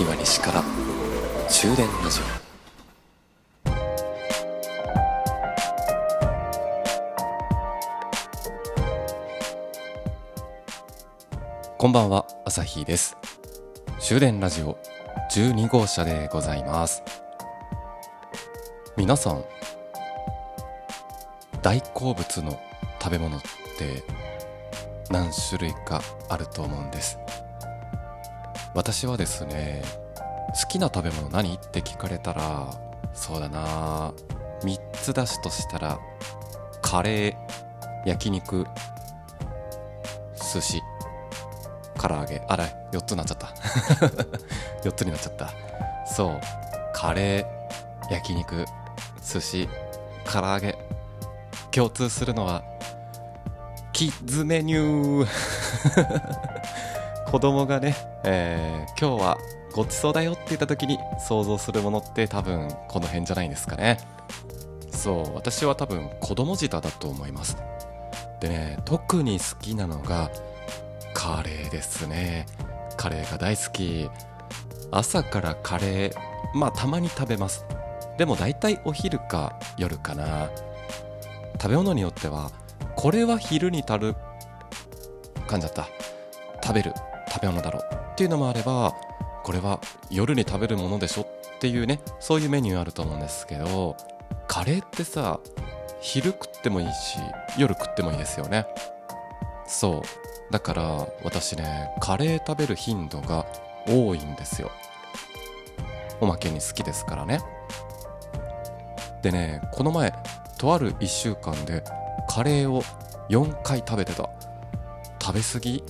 [0.00, 0.62] 岩西から
[1.48, 2.24] 終電ラジオ。
[11.76, 13.16] こんばんは朝日です。
[13.98, 14.78] 終電ラジオ
[15.32, 17.02] 12号車でございます。
[18.96, 19.44] 皆さん
[21.60, 22.56] 大好物の
[23.02, 24.04] 食べ物って
[25.10, 27.18] 何種類かあると思うんです。
[28.74, 29.82] 私はですね
[30.60, 32.70] 好きな食べ物何って聞かれたら
[33.12, 34.12] そうだな
[34.62, 35.98] 3つ出すとしたら
[36.82, 38.66] カレー焼肉
[40.52, 40.80] 寿司
[41.98, 42.40] 唐揚げ。
[42.48, 43.48] あら4つになっちゃった。
[44.88, 45.50] 4つになっちゃった。
[46.06, 46.40] そう。
[46.94, 48.64] カレー焼肉
[49.22, 49.68] 寿司
[50.24, 50.78] 唐揚げ。
[51.70, 52.62] 共通するのは
[53.92, 56.57] キッズメニュー。
[57.30, 59.38] 子供がね、えー、今日は
[59.74, 63.98] ごちそうだよって言った時に想像するものって多分この辺じゃないですかね。
[64.90, 67.58] そう私は多分子供舌だと思います。
[68.40, 70.30] でね特に好きなのが
[71.12, 72.46] カレーですね。
[72.96, 74.08] カレーが大好き。
[74.90, 76.14] 朝からカレー
[76.54, 77.66] まあたまに食べます。
[78.16, 80.48] でも大体お昼か夜かな。
[81.60, 82.50] 食べ物によっては
[82.96, 84.14] これは昼に足る
[85.46, 85.86] 噛んじゃった。
[86.62, 86.94] 食べる。
[87.38, 88.94] 食べ物だろうっていうのもあれば
[89.44, 91.26] これは夜に食べるものでしょっ
[91.60, 93.96] ていうねそういうメニューあると思うんですけど
[94.48, 95.40] カレーってさ
[96.00, 97.18] 昼食ってもいいし
[97.56, 98.66] 夜食ってもいいですよね。
[99.66, 100.02] そう。
[100.52, 103.46] だから私ねカレー食べる頻度が
[103.86, 104.70] 多いんですよ。
[106.20, 107.40] おまけに好きですからね。
[109.22, 110.12] でねこの前
[110.56, 111.82] とある1週間で
[112.28, 112.82] カレーを
[113.28, 114.28] 4回食べてた。
[115.20, 115.84] 食べ過ぎ？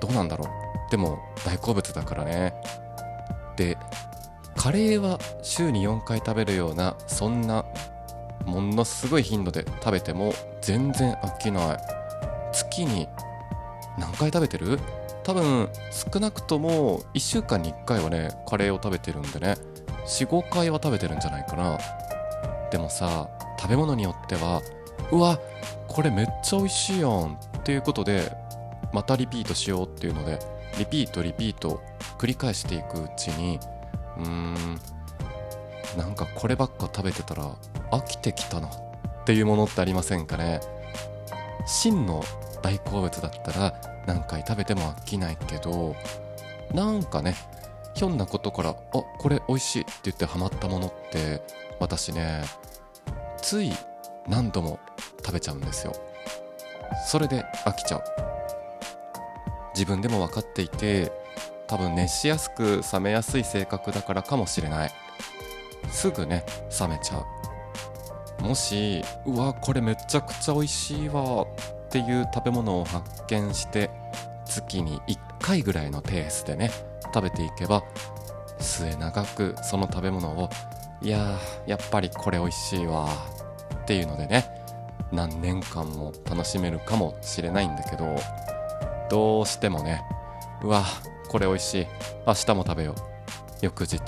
[0.00, 0.63] どうなんだろう？
[0.94, 2.54] でも大好物だからね。
[3.56, 3.76] で
[4.54, 7.64] カレーは週に4回食べるようなそんな
[8.44, 11.78] ものすごい頻度で食べても全然飽きない。
[12.52, 13.08] 月に
[13.98, 14.78] 何回食べてる？
[15.24, 19.56] 多分少なくとも1週間に1回はねカレーを食べてるんでね。
[20.06, 21.76] 45回は食べてるんじゃないかな。
[22.70, 23.28] でもさ
[23.58, 24.62] 食べ物によっては
[25.10, 25.40] うわ
[25.88, 28.30] これめっちゃ美味しいやんっていうことで
[28.92, 30.38] またリピートしようっていうので
[30.78, 31.82] リピートリピート
[32.18, 33.58] 繰り返していくうちに
[34.18, 34.54] うーん
[35.96, 37.54] なんかこればっか食べてたら
[37.92, 38.72] 飽きてきたなっ
[39.24, 40.60] ていうものってありませんかね。
[41.66, 42.22] 真の
[42.62, 43.74] 大好物だったら
[44.06, 45.96] 何回食べても飽きないけど
[46.72, 47.34] なんかね
[47.94, 51.42] ひょんなことからあこれ美味しいって言ってハマったものって
[51.78, 52.42] 私ね
[53.40, 53.72] つい
[54.28, 54.78] 何度も
[55.24, 55.92] 食べちゃうんですよ。
[57.06, 58.33] それで飽きちゃう。
[59.74, 61.12] 自分でも分かっていて
[61.66, 64.90] 多分熱しやすく冷めやすい性格だからかもしれない。
[65.90, 66.44] すぐね
[66.80, 67.18] 冷めちゃ
[68.40, 68.42] う。
[68.42, 71.46] もしうわこれめちゃくちゃ美味しいわっ
[71.88, 73.90] ていう食べ物を発見して
[74.44, 76.70] 月に1回ぐらいのペースでね
[77.14, 77.82] 食べていけば
[78.58, 80.50] 末永くその食べ物を
[81.00, 83.08] いややっぱりこれ美味しいわ
[83.82, 84.46] っていうのでね
[85.12, 88.16] 何年間も楽しめるかもしれないんだけど
[89.10, 90.02] どうしてもね。
[90.62, 90.84] うわ
[91.28, 91.86] これ美味しい。
[92.26, 92.94] 明日も食べよう。
[93.60, 93.98] 翌日。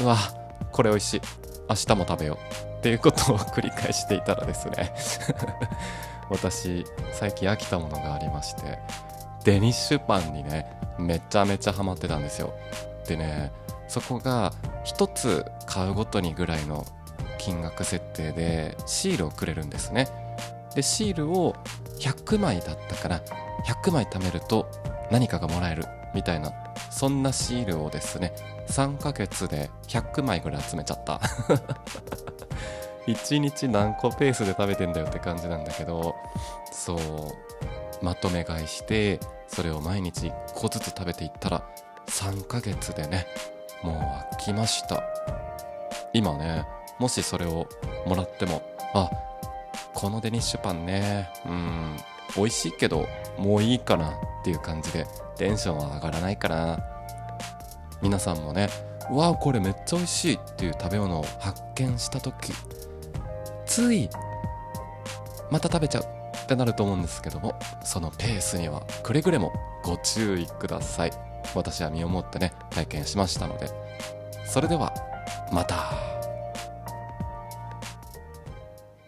[0.00, 0.16] うわ
[0.72, 1.20] これ美味しい。
[1.68, 2.78] 明日も食べよう。
[2.78, 4.94] っていうことを繰り返していたらですね。
[6.30, 8.78] 私最近飽きたものがありまして。
[9.44, 10.66] デニッシュパンにね
[10.98, 12.54] めちゃめちゃハマってたんですよ。
[13.06, 13.52] でね
[13.88, 14.52] そこが
[14.86, 16.86] 1つ買うごとにぐらいの
[17.38, 20.08] 金額設定でシールをくれるんですね。
[20.74, 21.54] でシールを
[22.00, 23.20] 100枚だったから
[23.64, 24.66] 100枚貯めると
[25.10, 25.84] 何かがもらえる
[26.14, 26.52] みたいな
[26.90, 28.32] そんなシールをですね
[28.68, 31.20] 3ヶ月で100枚ぐらい集めちゃった。
[33.06, 36.14] 1日何個ペースで食べてんだよって感じなんだけど
[36.72, 36.98] そう
[38.02, 41.68] まとめ買いしてそれを毎日1個ずつ食べていったら
[42.06, 43.26] 3ヶ月でね
[43.82, 45.02] もう飽きました。
[46.14, 46.64] 今ね
[46.98, 47.66] もしそれを
[48.06, 48.62] もらっても
[48.94, 49.10] あ
[49.92, 51.96] このデニッシュパンねうん
[52.36, 53.06] 美味しいけど
[53.38, 54.12] もういいかなっ
[54.44, 55.06] ていう感じで
[55.36, 56.78] テンションは上がらないかな
[58.02, 58.68] 皆さんもね
[59.10, 62.52] うわこれめっちゃ美味しいっていう食べ物を発見した時
[63.66, 64.08] つい
[65.50, 69.52] また食べちゃうってなると思うんですけどもそのペースにはくれぐれも
[69.84, 71.10] ご注意ください
[71.54, 73.68] 私は身をもってね体験しましたので
[74.46, 74.92] それでは
[75.52, 76.13] また。